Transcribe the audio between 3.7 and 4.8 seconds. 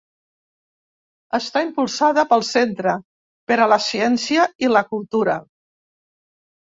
la Ciència i